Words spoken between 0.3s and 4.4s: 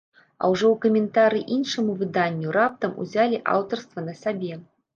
А ўжо ў каментарыі іншаму выданню раптам узялі аўтарства на